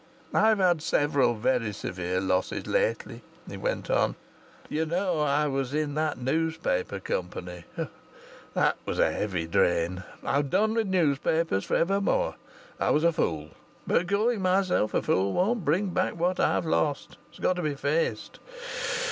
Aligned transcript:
"I've 0.33 0.57
had 0.57 0.81
several 0.81 1.35
very 1.35 1.71
severe 1.73 2.19
losses 2.19 2.65
lately," 2.65 3.21
he 3.47 3.55
went 3.55 3.87
on. 3.91 4.15
"You 4.67 4.83
know 4.87 5.19
I 5.19 5.45
was 5.47 5.75
in 5.75 5.93
that 5.93 6.17
newspaper 6.17 6.99
company; 6.99 7.65
that 8.55 8.77
was 8.83 8.97
a 8.97 9.11
heavy 9.11 9.45
drain; 9.45 10.03
I've 10.23 10.49
done 10.49 10.73
with 10.73 10.87
newspapers 10.87 11.65
for 11.65 11.75
ever 11.75 12.01
more. 12.01 12.33
I 12.79 12.89
was 12.89 13.03
a 13.03 13.13
fool, 13.13 13.51
but 13.85 14.09
calling 14.09 14.41
myself 14.41 14.95
a 14.95 15.03
fool 15.03 15.33
won't 15.33 15.63
bring 15.65 15.89
back 15.91 16.15
what 16.17 16.39
I've 16.39 16.65
lost. 16.65 17.17
It's 17.29 17.37
got 17.37 17.57
to 17.57 17.61
be 17.61 17.75
faced. 17.75 18.39